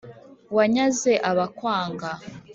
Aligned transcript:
wanyaze 0.55 1.13
abakwanga, 1.29 2.09